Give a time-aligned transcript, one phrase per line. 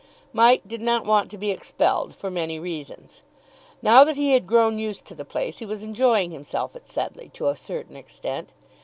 [0.33, 3.21] Mike did not want to be expelled, for many reasons.
[3.83, 7.29] Now that he had grown used to the place he was enjoying himself at Sedleigh
[7.33, 8.51] to a certain extent.